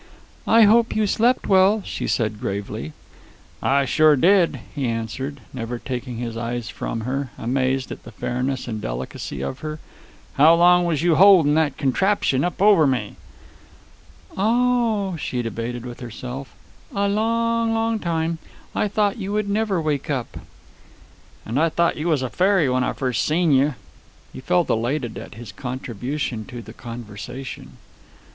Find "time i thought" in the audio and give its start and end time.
17.99-19.19